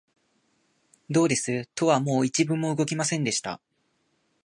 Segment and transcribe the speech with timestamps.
[1.11, 3.61] どうです、戸はもう一分も動きませんでした